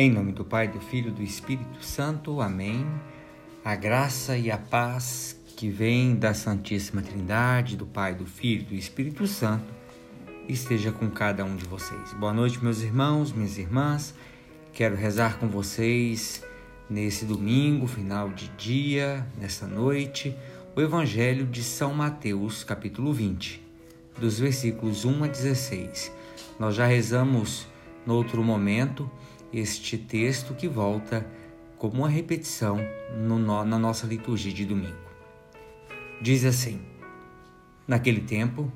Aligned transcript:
Em 0.00 0.10
nome 0.10 0.32
do 0.32 0.46
Pai, 0.46 0.66
do 0.66 0.80
Filho 0.80 1.08
e 1.08 1.12
do 1.12 1.22
Espírito 1.22 1.84
Santo. 1.84 2.40
Amém. 2.40 2.86
A 3.62 3.74
graça 3.74 4.34
e 4.34 4.50
a 4.50 4.56
paz 4.56 5.38
que 5.54 5.68
vem 5.68 6.16
da 6.16 6.32
Santíssima 6.32 7.02
Trindade, 7.02 7.76
do 7.76 7.84
Pai, 7.84 8.14
do 8.14 8.24
Filho 8.24 8.62
e 8.62 8.64
do 8.64 8.74
Espírito 8.74 9.26
Santo, 9.26 9.70
esteja 10.48 10.90
com 10.90 11.10
cada 11.10 11.44
um 11.44 11.54
de 11.54 11.66
vocês. 11.66 12.14
Boa 12.14 12.32
noite, 12.32 12.64
meus 12.64 12.80
irmãos, 12.80 13.30
minhas 13.30 13.58
irmãs. 13.58 14.14
Quero 14.72 14.96
rezar 14.96 15.38
com 15.38 15.48
vocês 15.48 16.42
nesse 16.88 17.26
domingo, 17.26 17.86
final 17.86 18.30
de 18.30 18.48
dia, 18.56 19.26
nessa 19.38 19.66
noite, 19.66 20.34
o 20.74 20.80
Evangelho 20.80 21.44
de 21.44 21.62
São 21.62 21.92
Mateus, 21.92 22.64
capítulo 22.64 23.12
20, 23.12 23.62
dos 24.18 24.38
versículos 24.38 25.04
1 25.04 25.24
a 25.24 25.26
16. 25.26 26.10
Nós 26.58 26.74
já 26.74 26.86
rezamos 26.86 27.68
no 28.06 28.14
outro 28.14 28.42
momento 28.42 29.10
este 29.52 29.98
texto 29.98 30.54
que 30.54 30.68
volta 30.68 31.26
como 31.78 31.98
uma 31.98 32.08
repetição 32.08 32.78
no, 33.16 33.38
na 33.38 33.78
nossa 33.78 34.06
liturgia 34.06 34.52
de 34.52 34.64
domingo. 34.64 34.98
Diz 36.20 36.44
assim: 36.44 36.80
Naquele 37.86 38.20
tempo, 38.20 38.70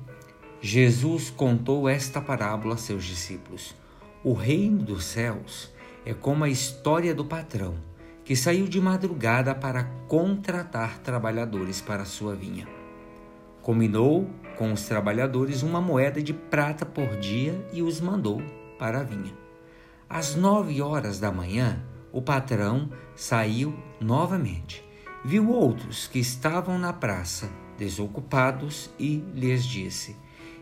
Jesus 0.59 1.29
contou 1.29 1.87
esta 1.87 2.19
parábola 2.19 2.73
a 2.73 2.77
seus 2.77 3.05
discípulos: 3.05 3.75
O 4.23 4.33
reino 4.33 4.83
dos 4.83 5.05
céus 5.05 5.71
é 6.05 6.13
como 6.13 6.43
a 6.43 6.49
história 6.49 7.13
do 7.13 7.23
patrão 7.23 7.75
que 8.23 8.35
saiu 8.35 8.67
de 8.67 8.81
madrugada 8.81 9.53
para 9.53 9.83
contratar 10.07 10.97
trabalhadores 10.99 11.79
para 11.79 12.01
a 12.01 12.05
sua 12.05 12.33
vinha. 12.33 12.67
Combinou 13.61 14.27
com 14.57 14.73
os 14.73 14.87
trabalhadores 14.87 15.61
uma 15.61 15.79
moeda 15.79 16.21
de 16.21 16.33
prata 16.33 16.85
por 16.85 17.17
dia 17.17 17.53
e 17.71 17.83
os 17.83 18.01
mandou 18.01 18.41
para 18.79 19.01
a 19.01 19.03
vinha. 19.03 19.44
Às 20.09 20.35
nove 20.35 20.81
horas 20.81 21.19
da 21.19 21.31
manhã, 21.31 21.83
o 22.11 22.21
patrão 22.21 22.89
saiu 23.15 23.73
novamente. 23.99 24.83
Viu 25.23 25.49
outros 25.49 26.07
que 26.07 26.19
estavam 26.19 26.77
na 26.77 26.93
praça, 26.93 27.49
desocupados, 27.77 28.91
e 28.99 29.23
lhes 29.33 29.65
disse: 29.65 30.15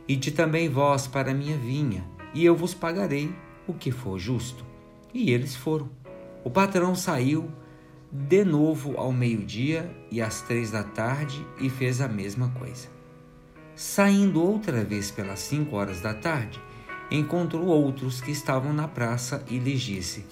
Ide 0.07 0.31
também 0.31 0.69
vós 0.69 1.07
para 1.07 1.31
a 1.31 1.33
minha 1.33 1.57
vinha, 1.57 2.05
e 2.33 2.45
eu 2.45 2.55
vos 2.55 2.73
pagarei 2.73 3.35
o 3.67 3.73
que 3.73 3.91
for 3.91 4.17
justo. 4.17 4.65
E 5.13 5.31
eles 5.31 5.55
foram. 5.55 5.89
O 6.43 6.49
patrão 6.49 6.95
saiu 6.95 7.51
de 8.11 8.45
novo 8.45 8.97
ao 8.97 9.11
meio-dia 9.11 9.93
e 10.09 10.21
às 10.21 10.41
três 10.41 10.71
da 10.71 10.83
tarde 10.83 11.45
e 11.59 11.69
fez 11.69 11.99
a 11.99 12.07
mesma 12.07 12.49
coisa. 12.49 12.87
Saindo 13.75 14.41
outra 14.41 14.83
vez 14.83 15.09
pelas 15.09 15.39
cinco 15.39 15.75
horas 15.75 15.99
da 15.99 16.13
tarde, 16.13 16.61
encontrou 17.13 17.67
outros 17.67 18.19
que 18.19 18.31
estavam 18.31 18.73
na 18.73 18.87
praça 18.87 19.45
e 19.47 19.59
lhes 19.59 19.81
disse: 19.81 20.25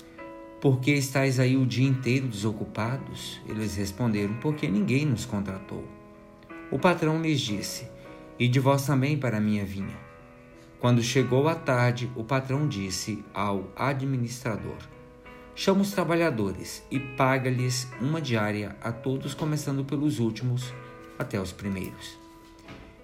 Por 0.60 0.80
que 0.80 0.92
estáis 0.92 1.40
aí 1.40 1.56
o 1.56 1.66
dia 1.66 1.88
inteiro 1.88 2.28
desocupados? 2.28 3.40
Eles 3.48 3.76
responderam: 3.76 4.34
Porque 4.42 4.68
ninguém 4.68 5.06
nos 5.06 5.24
contratou. 5.24 5.88
O 6.72 6.80
patrão 6.80 7.22
lhes 7.22 7.40
disse: 7.40 7.88
E 8.40 8.48
de 8.48 8.60
vós 8.60 8.86
também 8.86 9.16
para 9.16 9.38
a 9.38 9.42
minha 9.42 9.64
vinha. 9.64 10.12
Quando 10.80 11.04
chegou 11.04 11.48
a 11.48 11.54
tarde, 11.54 12.12
o 12.16 12.24
patrão 12.24 12.68
disse 12.68 13.24
ao 13.32 13.72
administrador: 13.76 14.78
Chama 15.54 15.82
os 15.82 15.92
trabalhadores 15.92 16.84
e 16.90 17.00
paga-lhes 17.00 17.88
uma 18.02 18.20
diária 18.20 18.76
a 18.82 18.92
todos, 18.92 19.36
começando 19.36 19.86
pelos 19.86 20.18
últimos 20.18 20.74
até 21.20 21.40
os 21.40 21.52
primeiros. 21.52 22.21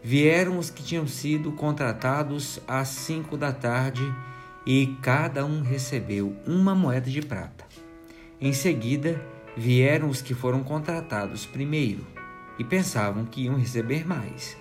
Vieram 0.09 0.58
os 0.58 0.69
que 0.69 0.82
tinham 0.82 1.05
sido 1.05 1.52
contratados 1.52 2.61
às 2.65 2.87
cinco 2.87 3.36
da 3.36 3.52
tarde 3.52 4.02
e 4.65 4.95
cada 5.02 5.45
um 5.45 5.61
recebeu 5.61 6.33
uma 6.48 6.73
moeda 6.73 7.09
de 7.09 7.21
prata. 7.21 7.65
Em 8.39 8.54
seguida, 8.54 9.21
vieram 9.58 10.08
os 10.08 10.21
que 10.21 10.33
foram 10.33 10.64
contratados 10.64 11.45
primeiro 11.45 12.08
e 12.58 12.64
pensavam 12.64 13.26
que 13.26 13.42
iam 13.42 13.58
receber 13.58 14.08
mais. 14.08 14.55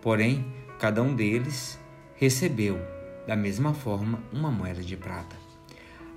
Porém, 0.00 0.46
cada 0.78 1.02
um 1.02 1.12
deles 1.12 1.76
recebeu, 2.14 2.78
da 3.26 3.34
mesma 3.34 3.74
forma, 3.74 4.22
uma 4.32 4.52
moeda 4.52 4.80
de 4.80 4.96
prata. 4.96 5.34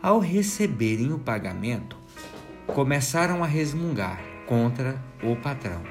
Ao 0.04 0.20
receberem 0.20 1.12
o 1.12 1.18
pagamento, 1.18 1.98
começaram 2.68 3.44
a 3.44 3.48
resmungar 3.48 4.22
contra 4.46 5.04
o 5.24 5.36
patrão. 5.36 5.82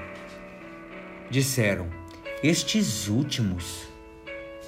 Disseram: 1.29 1.96
Estes 2.43 3.09
últimos 3.09 3.89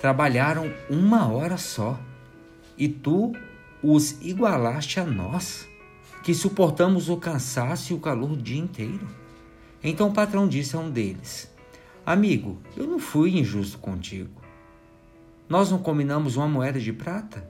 trabalharam 0.00 0.72
uma 0.88 1.30
hora 1.30 1.58
só 1.58 2.00
e 2.78 2.88
tu 2.88 3.32
os 3.82 4.22
igualaste 4.22 4.98
a 4.98 5.04
nós, 5.04 5.68
que 6.24 6.32
suportamos 6.32 7.10
o 7.10 7.18
cansaço 7.18 7.92
e 7.92 7.96
o 7.96 8.00
calor 8.00 8.32
o 8.32 8.36
dia 8.36 8.58
inteiro. 8.58 9.06
Então 9.84 10.08
o 10.08 10.14
patrão 10.14 10.48
disse 10.48 10.76
a 10.76 10.78
um 10.78 10.90
deles: 10.90 11.54
Amigo, 12.06 12.58
eu 12.74 12.86
não 12.86 12.98
fui 12.98 13.38
injusto 13.38 13.78
contigo. 13.78 14.40
Nós 15.46 15.70
não 15.70 15.78
combinamos 15.78 16.36
uma 16.36 16.48
moeda 16.48 16.80
de 16.80 16.92
prata? 16.92 17.46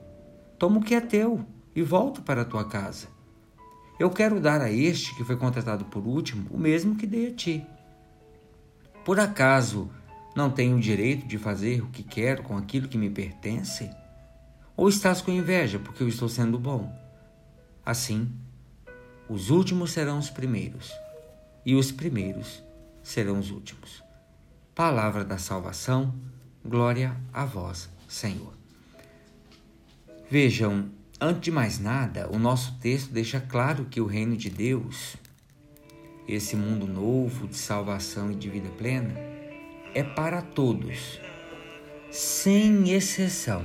Toma 0.58 0.78
o 0.78 0.82
que 0.82 0.96
é 0.96 1.00
teu 1.00 1.44
e 1.76 1.80
volta 1.80 2.20
para 2.20 2.42
a 2.42 2.44
tua 2.44 2.64
casa. 2.64 3.06
Eu 4.00 4.10
quero 4.10 4.40
dar 4.40 4.60
a 4.60 4.70
este 4.70 5.14
que 5.14 5.24
foi 5.24 5.36
contratado 5.36 5.84
por 5.84 6.04
último 6.04 6.48
o 6.50 6.58
mesmo 6.58 6.96
que 6.96 7.06
dei 7.06 7.28
a 7.28 7.34
ti. 7.34 7.64
Por 9.04 9.20
acaso 9.20 9.88
não 10.34 10.50
tenho 10.50 10.76
o 10.76 10.80
direito 10.80 11.26
de 11.26 11.38
fazer 11.38 11.82
o 11.82 11.88
que 11.88 12.02
quero 12.02 12.42
com 12.42 12.56
aquilo 12.56 12.88
que 12.88 12.98
me 12.98 13.10
pertence? 13.10 13.90
Ou 14.76 14.88
estás 14.88 15.20
com 15.20 15.32
inveja 15.32 15.78
porque 15.78 16.02
eu 16.02 16.08
estou 16.08 16.28
sendo 16.28 16.58
bom? 16.58 16.94
Assim, 17.84 18.30
os 19.28 19.50
últimos 19.50 19.92
serão 19.92 20.18
os 20.18 20.30
primeiros 20.30 20.92
e 21.64 21.74
os 21.74 21.90
primeiros 21.90 22.62
serão 23.02 23.38
os 23.38 23.50
últimos. 23.50 24.02
Palavra 24.74 25.24
da 25.24 25.38
salvação, 25.38 26.14
glória 26.64 27.16
a 27.32 27.44
vós, 27.44 27.88
Senhor. 28.06 28.52
Vejam, 30.30 30.90
antes 31.20 31.40
de 31.40 31.50
mais 31.50 31.78
nada, 31.78 32.28
o 32.30 32.38
nosso 32.38 32.78
texto 32.78 33.10
deixa 33.10 33.40
claro 33.40 33.86
que 33.86 34.00
o 34.00 34.06
reino 34.06 34.36
de 34.36 34.50
Deus, 34.50 35.16
esse 36.28 36.54
mundo 36.54 36.86
novo 36.86 37.48
de 37.48 37.56
salvação 37.56 38.30
e 38.30 38.36
de 38.36 38.48
vida 38.48 38.68
plena, 38.78 39.27
é 39.94 40.02
para 40.02 40.42
todos, 40.42 41.20
sem 42.10 42.90
exceção. 42.90 43.64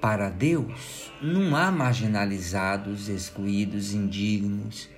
Para 0.00 0.28
Deus 0.28 1.10
não 1.20 1.56
há 1.56 1.70
marginalizados, 1.70 3.08
excluídos, 3.08 3.92
indignos, 3.92 4.88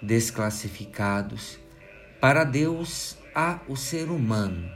desclassificados. 0.00 1.58
Para 2.20 2.44
Deus 2.44 3.18
há 3.34 3.60
o 3.68 3.76
ser 3.76 4.08
humano, 4.08 4.70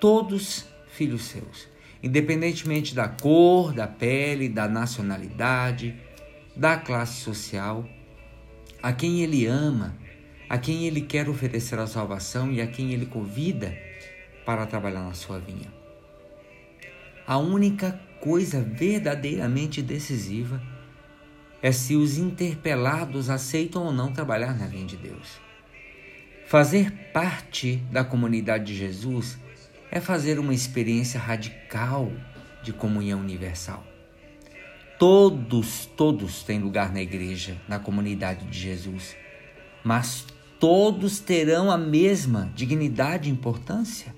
todos 0.00 0.66
filhos 0.88 1.24
seus, 1.24 1.68
independentemente 2.02 2.94
da 2.94 3.08
cor, 3.08 3.72
da 3.72 3.86
pele, 3.86 4.48
da 4.48 4.68
nacionalidade, 4.68 5.94
da 6.54 6.76
classe 6.76 7.20
social, 7.20 7.88
a 8.82 8.92
quem 8.92 9.22
ele 9.22 9.46
ama, 9.46 9.96
a 10.52 10.58
quem 10.58 10.84
ele 10.86 11.00
quer 11.00 11.30
oferecer 11.30 11.78
a 11.78 11.86
salvação 11.86 12.52
e 12.52 12.60
a 12.60 12.66
quem 12.66 12.92
ele 12.92 13.06
convida 13.06 13.74
para 14.44 14.66
trabalhar 14.66 15.00
na 15.00 15.14
sua 15.14 15.38
vinha. 15.38 15.72
A 17.26 17.38
única 17.38 17.98
coisa 18.20 18.60
verdadeiramente 18.60 19.80
decisiva 19.80 20.62
é 21.62 21.72
se 21.72 21.96
os 21.96 22.18
interpelados 22.18 23.30
aceitam 23.30 23.84
ou 23.84 23.92
não 23.94 24.12
trabalhar 24.12 24.54
na 24.54 24.66
vinha 24.66 24.84
de 24.84 24.98
Deus. 24.98 25.40
Fazer 26.44 26.92
parte 27.14 27.76
da 27.90 28.04
comunidade 28.04 28.66
de 28.66 28.74
Jesus 28.74 29.38
é 29.90 30.00
fazer 30.00 30.38
uma 30.38 30.52
experiência 30.52 31.18
radical 31.18 32.12
de 32.62 32.74
comunhão 32.74 33.20
universal. 33.20 33.82
Todos, 34.98 35.86
todos 35.96 36.42
têm 36.42 36.58
lugar 36.58 36.92
na 36.92 37.00
igreja, 37.00 37.56
na 37.66 37.78
comunidade 37.78 38.44
de 38.44 38.58
Jesus, 38.58 39.16
mas 39.82 40.26
todos 40.62 41.18
terão 41.18 41.72
a 41.72 41.76
mesma 41.76 42.48
dignidade 42.54 43.28
e 43.28 43.32
importância? 43.32 44.14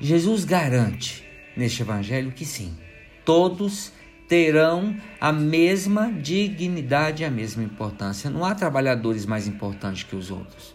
Jesus 0.00 0.46
garante 0.46 1.28
neste 1.54 1.82
evangelho 1.82 2.32
que 2.32 2.46
sim, 2.46 2.74
todos 3.22 3.92
terão 4.26 4.96
a 5.20 5.30
mesma 5.34 6.10
dignidade 6.10 7.22
e 7.22 7.26
a 7.26 7.30
mesma 7.30 7.62
importância. 7.62 8.30
Não 8.30 8.46
há 8.46 8.54
trabalhadores 8.54 9.26
mais 9.26 9.46
importantes 9.46 10.04
que 10.04 10.16
os 10.16 10.30
outros. 10.30 10.74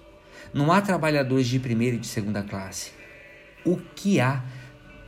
Não 0.53 0.71
há 0.71 0.79
trabalhadores 0.79 1.47
de 1.47 1.57
primeira 1.57 1.95
e 1.95 1.99
de 1.99 2.05
segunda 2.05 2.43
classe. 2.43 2.91
O 3.65 3.77
que 3.95 4.19
há 4.19 4.45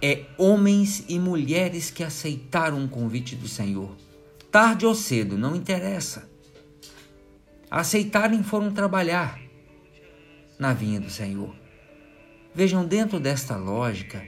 é 0.01 0.23
homens 0.35 1.05
e 1.07 1.19
mulheres 1.19 1.91
que 1.91 2.03
aceitaram 2.03 2.83
o 2.83 2.89
convite 2.89 3.35
do 3.35 3.47
Senhor. 3.47 3.95
Tarde 4.51 4.87
ou 4.87 4.95
cedo, 4.95 5.37
não 5.37 5.55
interessa. 5.55 6.27
Aceitaram 7.69 8.39
e 8.39 8.43
foram 8.43 8.71
trabalhar 8.71 9.42
na 10.63 10.71
vinha 10.71 10.97
do 10.97 11.09
Senhor. 11.09 11.53
Vejam, 12.55 12.85
dentro 12.85 13.19
desta 13.19 13.57
lógica, 13.57 14.23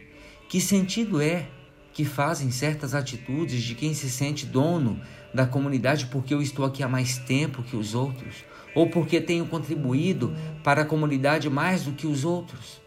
que 0.50 0.60
sentido 0.60 1.22
é 1.22 1.48
que 1.94 2.04
fazem 2.04 2.52
certas 2.52 2.94
atitudes 2.94 3.64
de 3.64 3.74
quem 3.74 3.94
se 3.94 4.10
sente 4.10 4.46
dono 4.46 5.00
da 5.34 5.46
comunidade 5.46 6.08
porque 6.08 6.34
eu 6.34 6.42
estou 6.42 6.66
aqui 6.66 6.84
há 6.84 6.90
mais 6.90 7.18
tempo 7.18 7.64
que 7.64 7.78
os 7.78 7.96
outros, 7.96 8.44
ou 8.76 8.90
porque 8.90 9.22
tenho 9.22 9.46
contribuído 9.46 10.36
para 10.62 10.82
a 10.82 10.86
comunidade 10.86 11.50
mais 11.50 11.84
do 11.84 11.94
que 11.94 12.06
os 12.06 12.26
outros. 12.26 12.82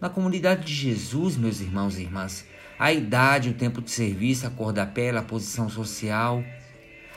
Na 0.00 0.10
comunidade 0.10 0.64
de 0.64 0.74
Jesus, 0.74 1.36
meus 1.36 1.60
irmãos 1.60 1.96
e 1.96 2.02
irmãs, 2.02 2.44
a 2.76 2.92
idade, 2.92 3.50
o 3.50 3.54
tempo 3.54 3.80
de 3.80 3.92
serviço, 3.92 4.44
a 4.44 4.50
cor 4.50 4.72
da 4.72 4.84
pele, 4.84 5.18
a 5.18 5.22
posição 5.22 5.68
social, 5.68 6.42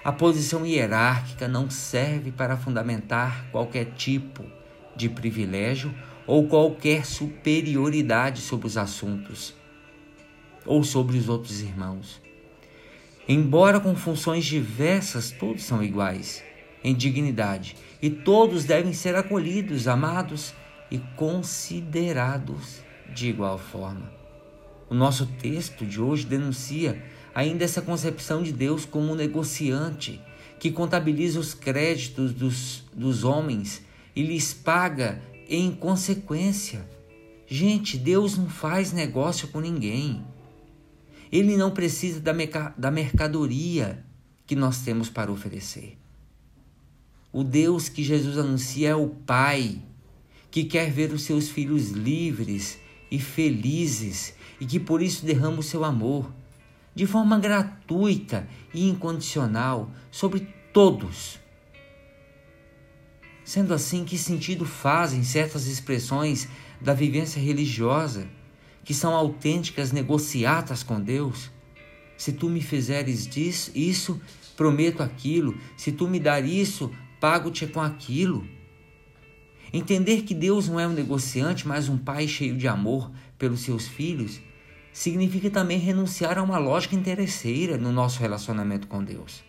a 0.04 0.12
posição 0.12 0.64
hierárquica 0.64 1.48
não 1.48 1.72
serve 1.72 2.32
para 2.32 2.56
fundamentar 2.56 3.48
qualquer 3.52 3.86
tipo 3.96 4.46
de 4.96 5.10
privilégio 5.10 5.94
ou 6.26 6.48
qualquer 6.48 7.06
superioridade 7.06 8.42
sobre 8.42 8.68
os 8.68 8.78
assuntos 8.78 9.54
ou 10.66 10.84
sobre 10.84 11.18
os 11.18 11.30
outros 11.30 11.62
irmãos. 11.62 12.22
Embora 13.28 13.80
com 13.80 13.96
funções 13.96 14.46
diversas, 14.46 15.32
todos 15.32 15.64
são 15.64 15.84
iguais 15.84 16.44
em 16.84 16.94
dignidade 16.94 17.76
e 18.02 18.10
todos 18.10 18.66
devem 18.66 18.94
ser 18.94 19.16
acolhidos, 19.16 19.88
amados 19.88 20.54
e 20.92 21.00
considerados 21.16 22.82
de 23.14 23.30
igual 23.30 23.58
forma. 23.58 24.12
O 24.90 24.94
nosso 24.94 25.26
texto 25.26 25.86
de 25.86 26.00
hoje 26.00 26.26
denuncia 26.26 27.04
ainda 27.34 27.64
essa 27.64 27.82
concepção 27.82 28.44
de 28.44 28.52
Deus 28.52 28.86
como 28.86 29.12
um 29.12 29.16
negociante 29.16 30.22
que 30.60 30.72
contabiliza 30.72 31.40
os 31.40 31.54
créditos 31.54 32.32
dos, 32.32 32.84
dos 32.94 33.24
homens 33.24 33.85
e 34.16 34.24
lhes 34.24 34.54
paga 34.54 35.22
em 35.50 35.72
consequência. 35.72 36.88
Gente, 37.48 37.98
Deus 37.98 38.38
não 38.38 38.50
faz 38.50 38.92
negócio 38.92 39.48
com 39.50 39.60
ninguém. 39.60 40.26
Ele 41.32 41.58
não 41.58 41.72
precisa 41.72 42.20
da, 42.20 42.34
da 42.78 42.90
mercadoria 42.90 44.04
que 44.46 44.56
nós 44.56 44.82
temos 44.82 45.10
para 45.10 45.32
oferecer. 45.32 45.98
O 47.32 47.44
Deus 47.44 47.90
que 47.90 48.04
Jesus 48.04 48.38
anuncia 48.38 48.90
é 48.90 48.96
o 48.96 49.10
Pai, 49.10 49.82
que 50.50 50.64
quer 50.64 50.90
ver 50.90 51.12
os 51.12 51.24
seus 51.24 51.50
filhos 51.50 51.90
livres 51.90 52.80
e 53.12 53.20
felizes 53.20 54.34
e 54.60 54.66
que 54.66 54.80
por 54.80 55.02
isso 55.02 55.26
derrama 55.26 55.60
o 55.60 55.64
seu 55.64 55.84
amor 55.84 56.32
de 56.96 57.06
forma 57.06 57.38
gratuita 57.38 58.48
e 58.74 58.88
incondicional 58.88 59.92
sobre 60.10 60.48
todos. 60.72 61.38
Sendo 63.46 63.76
assim, 63.76 64.04
que 64.04 64.18
sentido 64.18 64.66
fazem 64.66 65.24
certas 65.24 65.68
expressões 65.68 66.48
da 66.82 66.96
vivência 66.96 67.40
religiosa 67.40 68.28
que 68.84 68.94
são 68.94 69.14
autênticas 69.14 69.92
negociatas 69.92 70.82
com 70.82 71.00
Deus? 71.00 71.52
Se 72.18 72.34
tu 72.34 72.50
me 72.50 72.60
fizeres 72.60 73.28
disso, 73.28 73.72
isso, 73.76 74.20
prometo 74.58 75.04
aquilo. 75.04 75.56
Se 75.78 75.92
tu 75.92 76.08
me 76.08 76.20
dar 76.20 76.44
isso, 76.44 76.92
pago-te 77.22 77.68
com 77.68 77.82
aquilo. 77.82 78.48
Entender 79.72 80.24
que 80.24 80.34
Deus 80.34 80.68
não 80.68 80.80
é 80.80 80.88
um 80.88 80.94
negociante, 80.94 81.68
mas 81.68 81.88
um 81.88 82.00
pai 82.00 82.28
cheio 82.28 82.58
de 82.58 82.68
amor 82.68 83.12
pelos 83.38 83.60
seus 83.60 83.88
filhos, 83.88 84.40
significa 84.92 85.52
também 85.52 85.78
renunciar 85.78 86.40
a 86.40 86.44
uma 86.44 86.58
lógica 86.58 86.96
interesseira 86.96 87.78
no 87.78 87.92
nosso 87.92 88.20
relacionamento 88.20 88.88
com 88.88 89.04
Deus. 89.04 89.44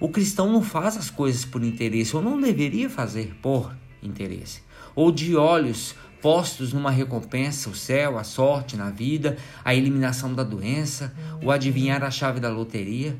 O 0.00 0.08
cristão 0.08 0.52
não 0.52 0.62
faz 0.62 0.96
as 0.96 1.10
coisas 1.10 1.44
por 1.44 1.62
interesse, 1.62 2.14
ou 2.14 2.22
não 2.22 2.40
deveria 2.40 2.88
fazer 2.88 3.36
por 3.42 3.74
interesse, 4.02 4.62
ou 4.94 5.10
de 5.10 5.34
olhos 5.34 5.94
postos 6.22 6.72
numa 6.72 6.90
recompensa, 6.90 7.70
o 7.70 7.74
céu, 7.74 8.18
a 8.18 8.24
sorte 8.24 8.76
na 8.76 8.90
vida, 8.90 9.36
a 9.64 9.74
eliminação 9.74 10.34
da 10.34 10.42
doença, 10.42 11.14
o 11.42 11.50
adivinhar 11.50 12.02
a 12.02 12.10
chave 12.10 12.40
da 12.40 12.48
loteria, 12.48 13.16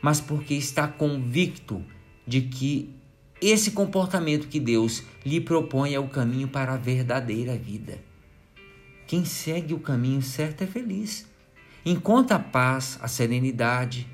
mas 0.00 0.20
porque 0.20 0.54
está 0.54 0.86
convicto 0.86 1.82
de 2.26 2.42
que 2.42 2.94
esse 3.40 3.72
comportamento 3.72 4.48
que 4.48 4.60
Deus 4.60 5.02
lhe 5.24 5.40
propõe 5.40 5.94
é 5.94 6.00
o 6.00 6.08
caminho 6.08 6.48
para 6.48 6.74
a 6.74 6.78
verdadeira 6.78 7.56
vida. 7.56 7.98
Quem 9.06 9.24
segue 9.24 9.74
o 9.74 9.80
caminho 9.80 10.22
certo 10.22 10.64
é 10.64 10.66
feliz. 10.66 11.26
Encontra 11.84 12.36
a 12.36 12.40
paz, 12.40 12.98
a 13.02 13.08
serenidade 13.08 14.08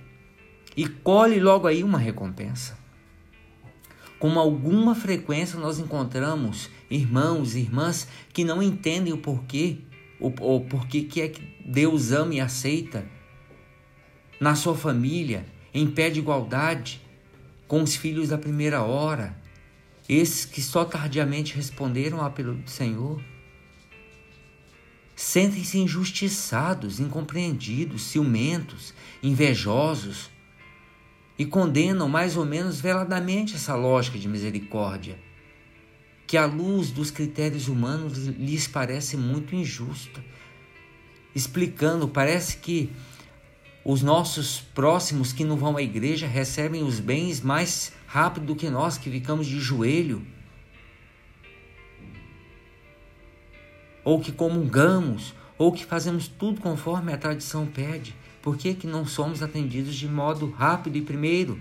e 0.76 0.86
colhe 0.88 1.40
logo 1.40 1.66
aí 1.66 1.82
uma 1.82 1.98
recompensa. 1.98 2.78
Com 4.18 4.38
alguma 4.38 4.94
frequência 4.94 5.58
nós 5.58 5.78
encontramos 5.78 6.68
irmãos 6.90 7.54
e 7.54 7.60
irmãs 7.60 8.06
que 8.32 8.44
não 8.44 8.62
entendem 8.62 9.12
o 9.12 9.18
porquê, 9.18 9.78
ou, 10.20 10.60
porquê 10.60 11.02
que 11.02 11.20
é 11.22 11.28
que 11.28 11.42
Deus 11.64 12.12
ama 12.12 12.34
e 12.34 12.40
aceita 12.40 13.06
na 14.38 14.54
sua 14.54 14.76
família, 14.76 15.46
em 15.72 15.86
pé 15.86 16.10
de 16.10 16.18
igualdade, 16.18 17.00
com 17.66 17.82
os 17.82 17.94
filhos 17.94 18.28
da 18.28 18.38
primeira 18.38 18.82
hora, 18.82 19.36
esses 20.08 20.44
que 20.44 20.60
só 20.60 20.84
tardiamente 20.84 21.54
responderam 21.54 22.18
ao 22.18 22.26
apelo 22.26 22.54
do 22.54 22.68
Senhor 22.68 23.22
sentem-se 25.20 25.78
injustiçados, 25.78 26.98
incompreendidos, 26.98 28.04
ciumentos, 28.04 28.94
invejosos 29.22 30.30
e 31.40 31.46
condenam 31.46 32.06
mais 32.06 32.36
ou 32.36 32.44
menos 32.44 32.82
veladamente 32.82 33.56
essa 33.56 33.74
lógica 33.74 34.18
de 34.18 34.28
misericórdia, 34.28 35.18
que 36.26 36.36
à 36.36 36.44
luz 36.44 36.90
dos 36.90 37.10
critérios 37.10 37.66
humanos 37.66 38.26
lhes 38.26 38.68
parece 38.68 39.16
muito 39.16 39.54
injusta. 39.54 40.22
Explicando, 41.34 42.06
parece 42.06 42.58
que 42.58 42.92
os 43.82 44.02
nossos 44.02 44.60
próximos 44.74 45.32
que 45.32 45.42
não 45.42 45.56
vão 45.56 45.78
à 45.78 45.82
igreja 45.82 46.26
recebem 46.26 46.82
os 46.82 47.00
bens 47.00 47.40
mais 47.40 47.90
rápido 48.06 48.44
do 48.44 48.54
que 48.54 48.68
nós 48.68 48.98
que 48.98 49.10
ficamos 49.10 49.46
de 49.46 49.58
joelho 49.58 50.22
ou 54.04 54.20
que 54.20 54.30
comungamos, 54.30 55.34
ou 55.56 55.72
que 55.72 55.86
fazemos 55.86 56.28
tudo 56.28 56.60
conforme 56.60 57.14
a 57.14 57.16
tradição 57.16 57.64
pede, 57.64 58.14
por 58.42 58.56
que, 58.56 58.74
que 58.74 58.86
não 58.86 59.06
somos 59.06 59.42
atendidos 59.42 59.94
de 59.94 60.08
modo 60.08 60.50
rápido 60.50 60.96
e 60.96 61.02
primeiro? 61.02 61.58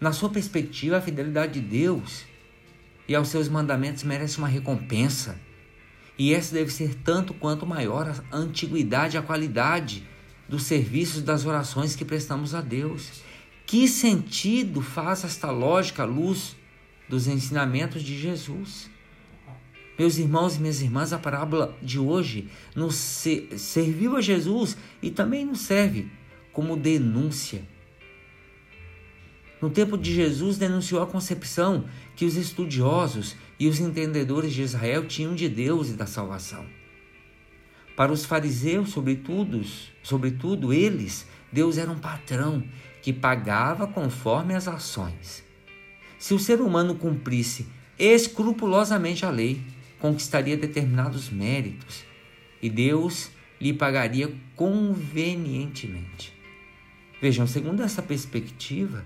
Na 0.00 0.12
sua 0.12 0.28
perspectiva, 0.28 0.98
a 0.98 1.00
fidelidade 1.00 1.60
de 1.60 1.66
Deus 1.66 2.24
e 3.08 3.14
aos 3.14 3.28
seus 3.28 3.48
mandamentos 3.48 4.02
merece 4.02 4.38
uma 4.38 4.48
recompensa. 4.48 5.38
E 6.18 6.32
essa 6.32 6.54
deve 6.54 6.72
ser 6.72 6.94
tanto 6.94 7.34
quanto 7.34 7.66
maior 7.66 8.08
a 8.08 8.36
antiguidade 8.36 9.16
e 9.16 9.18
a 9.18 9.22
qualidade 9.22 10.06
dos 10.48 10.64
serviços 10.64 11.22
das 11.22 11.44
orações 11.44 11.96
que 11.96 12.04
prestamos 12.04 12.54
a 12.54 12.60
Deus. 12.60 13.22
Que 13.66 13.88
sentido 13.88 14.80
faz 14.80 15.24
esta 15.24 15.50
lógica 15.50 16.02
à 16.02 16.06
luz 16.06 16.54
dos 17.08 17.26
ensinamentos 17.26 18.02
de 18.02 18.18
Jesus? 18.18 18.90
Meus 19.98 20.18
irmãos 20.18 20.56
e 20.56 20.60
minhas 20.60 20.82
irmãs, 20.82 21.12
a 21.12 21.18
parábola 21.18 21.76
de 21.80 21.98
hoje 21.98 22.48
nos 22.74 22.94
serviu 23.56 24.16
a 24.16 24.20
Jesus 24.20 24.76
e 25.00 25.10
também 25.10 25.44
nos 25.44 25.60
serve 25.60 26.10
como 26.52 26.76
denúncia. 26.76 27.62
No 29.62 29.70
tempo 29.70 29.96
de 29.96 30.12
Jesus, 30.12 30.58
denunciou 30.58 31.02
a 31.02 31.06
concepção 31.06 31.84
que 32.16 32.24
os 32.24 32.36
estudiosos 32.36 33.36
e 33.58 33.68
os 33.68 33.80
entendedores 33.80 34.52
de 34.52 34.62
Israel 34.62 35.06
tinham 35.06 35.34
de 35.34 35.48
Deus 35.48 35.88
e 35.88 35.94
da 35.94 36.06
salvação. 36.06 36.66
Para 37.96 38.12
os 38.12 38.24
fariseus, 38.24 38.90
sobretudo, 38.90 39.62
sobretudo 40.02 40.72
eles, 40.72 41.26
Deus 41.52 41.78
era 41.78 41.90
um 41.90 41.98
patrão 41.98 42.64
que 43.00 43.12
pagava 43.12 43.86
conforme 43.86 44.54
as 44.54 44.66
ações. 44.66 45.44
Se 46.18 46.34
o 46.34 46.38
ser 46.38 46.60
humano 46.60 46.96
cumprisse 46.96 47.66
escrupulosamente 47.96 49.24
a 49.24 49.30
lei, 49.30 49.62
conquistaria 50.04 50.54
determinados 50.54 51.30
méritos 51.30 52.04
e 52.60 52.68
Deus 52.68 53.30
lhe 53.58 53.72
pagaria 53.72 54.30
convenientemente. 54.54 56.30
Vejam, 57.22 57.46
segundo 57.46 57.82
essa 57.82 58.02
perspectiva, 58.02 59.02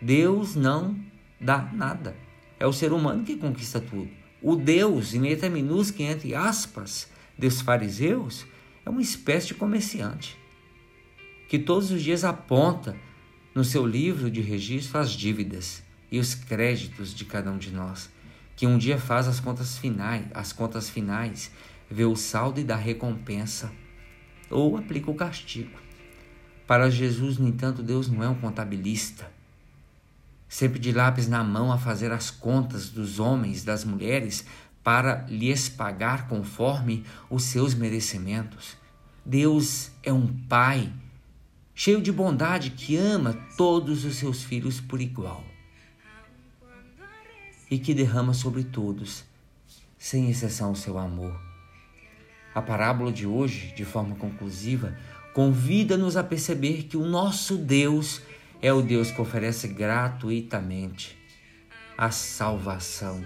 Deus 0.00 0.54
não 0.54 0.98
dá 1.38 1.70
nada. 1.74 2.16
É 2.58 2.66
o 2.66 2.72
ser 2.72 2.94
humano 2.94 3.24
que 3.24 3.36
conquista 3.36 3.78
tudo. 3.78 4.08
O 4.40 4.56
Deus, 4.56 5.12
em 5.12 5.20
letra 5.20 5.50
minúscula, 5.50 6.08
entre 6.08 6.34
aspas, 6.34 7.10
dos 7.36 7.60
fariseus, 7.60 8.46
é 8.86 8.88
uma 8.88 9.02
espécie 9.02 9.48
de 9.48 9.54
comerciante 9.54 10.34
que 11.46 11.58
todos 11.58 11.90
os 11.90 12.02
dias 12.02 12.24
aponta 12.24 12.96
no 13.54 13.64
seu 13.64 13.86
livro 13.86 14.30
de 14.30 14.40
registro 14.40 14.98
as 14.98 15.10
dívidas 15.10 15.82
e 16.10 16.18
os 16.18 16.34
créditos 16.34 17.14
de 17.14 17.26
cada 17.26 17.52
um 17.52 17.58
de 17.58 17.70
nós 17.70 18.08
que 18.58 18.66
um 18.66 18.76
dia 18.76 18.98
faz 18.98 19.28
as 19.28 19.38
contas 19.38 19.78
finais, 19.78 20.26
as 20.34 20.52
contas 20.52 20.90
finais, 20.90 21.52
vê 21.88 22.04
o 22.04 22.16
saldo 22.16 22.58
e 22.58 22.64
dá 22.64 22.74
recompensa 22.74 23.70
ou 24.50 24.76
aplica 24.76 25.08
o 25.08 25.14
castigo. 25.14 25.78
Para 26.66 26.90
Jesus, 26.90 27.38
no 27.38 27.46
entanto, 27.46 27.84
Deus 27.84 28.10
não 28.10 28.20
é 28.20 28.28
um 28.28 28.34
contabilista, 28.34 29.30
sempre 30.48 30.80
de 30.80 30.90
lápis 30.90 31.28
na 31.28 31.44
mão 31.44 31.70
a 31.70 31.78
fazer 31.78 32.10
as 32.10 32.32
contas 32.32 32.88
dos 32.88 33.20
homens, 33.20 33.62
das 33.62 33.84
mulheres, 33.84 34.44
para 34.82 35.24
lhes 35.28 35.68
pagar 35.68 36.26
conforme 36.26 37.04
os 37.30 37.44
seus 37.44 37.74
merecimentos. 37.74 38.76
Deus 39.24 39.92
é 40.02 40.12
um 40.12 40.26
pai 40.48 40.92
cheio 41.76 42.02
de 42.02 42.10
bondade, 42.10 42.70
que 42.70 42.96
ama 42.96 43.38
todos 43.56 44.04
os 44.04 44.16
seus 44.16 44.42
filhos 44.42 44.80
por 44.80 45.00
igual 45.00 45.44
e 47.70 47.78
que 47.78 47.94
derrama 47.94 48.32
sobre 48.32 48.64
todos, 48.64 49.24
sem 49.98 50.30
exceção, 50.30 50.72
o 50.72 50.76
seu 50.76 50.98
amor. 50.98 51.38
A 52.54 52.62
parábola 52.62 53.12
de 53.12 53.26
hoje, 53.26 53.72
de 53.74 53.84
forma 53.84 54.16
conclusiva, 54.16 54.96
convida-nos 55.34 56.16
a 56.16 56.24
perceber 56.24 56.84
que 56.84 56.96
o 56.96 57.04
nosso 57.04 57.56
Deus 57.56 58.22
é 58.60 58.72
o 58.72 58.82
Deus 58.82 59.10
que 59.10 59.20
oferece 59.20 59.68
gratuitamente 59.68 61.16
a 61.96 62.10
salvação 62.10 63.24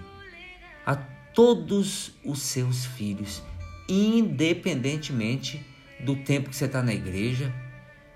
a 0.85 0.97
todos 0.97 2.15
os 2.25 2.41
seus 2.41 2.85
filhos, 2.85 3.43
independentemente 3.89 5.65
do 6.01 6.17
tempo 6.17 6.51
que 6.51 6.57
você 6.57 6.65
está 6.65 6.83
na 6.83 6.93
igreja, 6.93 7.53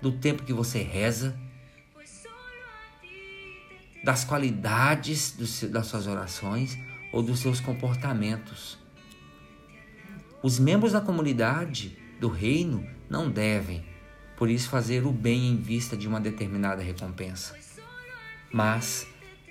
do 0.01 0.11
tempo 0.11 0.43
que 0.43 0.53
você 0.53 0.79
reza, 0.81 1.37
das 4.07 4.23
qualidades 4.23 5.35
das 5.69 5.87
suas 5.87 6.07
orações 6.07 6.79
ou 7.11 7.21
dos 7.21 7.41
seus 7.41 7.59
comportamentos. 7.59 8.79
Os 10.41 10.57
membros 10.57 10.93
da 10.93 11.01
comunidade 11.01 11.97
do 12.17 12.29
reino 12.29 12.87
não 13.09 13.29
devem, 13.29 13.85
por 14.37 14.49
isso, 14.49 14.69
fazer 14.69 15.05
o 15.05 15.11
bem 15.11 15.49
em 15.49 15.57
vista 15.57 15.97
de 15.97 16.07
uma 16.07 16.21
determinada 16.21 16.81
recompensa, 16.81 17.53
mas 18.49 19.05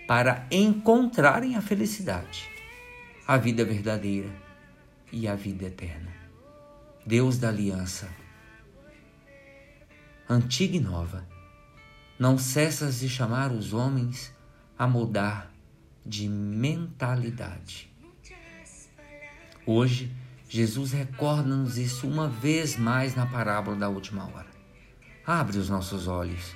para 0.08 0.46
encontrarem 0.50 1.54
a 1.54 1.60
felicidade, 1.60 2.48
a 3.28 3.36
vida 3.36 3.62
verdadeira 3.62 4.30
e 5.12 5.28
a 5.28 5.34
vida 5.34 5.66
eterna. 5.66 6.14
Deus 7.04 7.36
da 7.36 7.50
aliança, 7.50 8.08
antiga 10.26 10.78
e 10.78 10.80
nova, 10.80 11.28
não 12.18 12.38
cessas 12.38 13.00
de 13.00 13.08
chamar 13.10 13.52
os 13.52 13.74
homens 13.74 14.34
a 14.78 14.86
mudar 14.86 15.52
de 16.04 16.28
mentalidade. 16.28 17.90
Hoje, 19.64 20.14
Jesus 20.48 20.92
recorda-nos 20.92 21.76
isso 21.76 22.06
uma 22.06 22.28
vez 22.28 22.76
mais 22.76 23.14
na 23.16 23.26
parábola 23.26 23.76
da 23.76 23.88
última 23.88 24.24
hora. 24.24 24.46
Abre 25.26 25.58
os 25.58 25.68
nossos 25.68 26.06
olhos, 26.06 26.54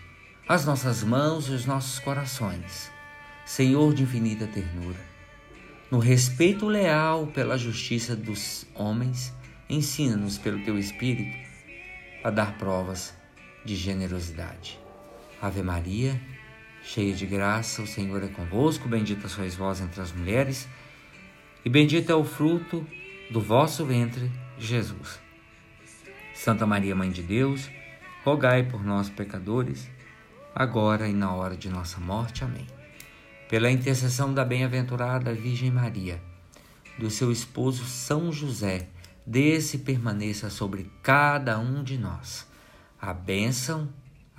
as 0.49 0.65
nossas 0.65 1.03
mãos 1.03 1.49
e 1.49 1.53
os 1.53 1.67
nossos 1.67 1.99
corações, 1.99 2.91
Senhor 3.45 3.93
de 3.93 4.05
infinita 4.05 4.47
ternura. 4.47 5.00
No 5.91 5.99
respeito 5.99 6.69
leal 6.69 7.27
pela 7.29 7.59
justiça 7.59 8.15
dos 8.15 8.65
homens, 8.77 9.35
ensina-nos 9.69 10.39
pelo 10.39 10.62
teu 10.65 10.79
Espírito 10.79 11.37
a 12.23 12.31
dar 12.31 12.57
provas 12.59 13.12
de 13.65 13.75
generosidade. 13.75 14.79
Ave 15.43 15.62
Maria, 15.62 16.21
cheia 16.83 17.15
de 17.15 17.27
graça, 17.27 17.83
o 17.83 17.87
Senhor 17.87 18.23
é 18.23 18.29
convosco, 18.29 18.89
bendita 18.89 19.29
sois 19.29 19.55
vós 19.55 19.81
entre 19.81 20.01
as 20.01 20.13
mulheres, 20.13 20.69
e 21.65 21.69
bendito 21.69 22.11
é 22.11 22.15
o 22.15 22.25
fruto 22.25 22.87
do 23.31 23.41
vosso 23.41 23.85
ventre, 23.85 24.31
Jesus. 24.59 25.21
Santa 26.35 26.67
Maria, 26.67 26.95
Mãe 26.97 27.11
de 27.11 27.23
Deus, 27.23 27.71
rogai 28.25 28.63
por 28.63 28.85
nós, 28.85 29.11
pecadores, 29.11 29.89
agora 30.55 31.09
e 31.09 31.13
na 31.13 31.33
hora 31.33 31.57
de 31.57 31.69
nossa 31.69 32.01
morte. 32.01 32.45
Amém. 32.45 32.67
Pela 33.49 33.71
intercessão 33.71 34.33
da 34.33 34.45
bem-aventurada 34.45 35.35
Virgem 35.35 35.71
Maria, 35.71 36.21
do 36.99 37.11
seu 37.11 37.31
esposo 37.31 37.85
São 37.85 38.33
José, 38.33 38.89
desse 39.27 39.79
permaneça 39.79 40.49
sobre 40.49 40.91
cada 41.03 41.59
um 41.59 41.83
de 41.83 41.99
nós 41.99 42.49
a 43.01 43.15
bênção 43.15 43.89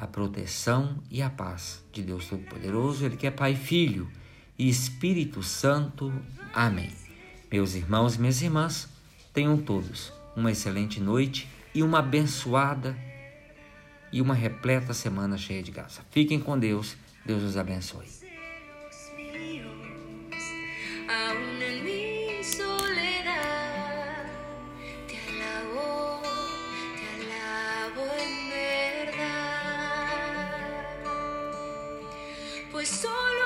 a 0.02 0.08
proteção 0.08 0.98
e 1.12 1.22
a 1.22 1.30
paz 1.30 1.86
de 1.94 2.02
Deus 2.02 2.26
Todo-Poderoso, 2.26 3.06
Ele 3.06 3.16
que 3.16 3.28
é 3.28 3.32
Pai, 3.32 3.56
Filho 3.56 4.10
e 4.58 4.68
Espírito 4.68 5.44
Santo. 5.44 6.12
Amém. 6.52 6.90
Meus 7.52 7.76
irmãos 7.76 8.16
e 8.16 8.20
minhas 8.20 8.42
irmãs, 8.42 8.90
tenham 9.32 9.56
todos 9.60 10.12
uma 10.36 10.52
excelente 10.52 11.00
noite 11.00 11.48
e 11.72 11.84
uma 11.84 12.00
abençoada 12.00 12.98
e 14.12 14.20
uma 14.20 14.34
repleta 14.34 14.92
semana 14.92 15.38
cheia 15.38 15.62
de 15.62 15.70
graça. 15.70 16.02
Fiquem 16.10 16.40
com 16.40 16.58
Deus. 16.58 16.98
Deus 17.24 17.44
os 17.44 17.56
abençoe. 17.56 18.21
Solo 33.02 33.41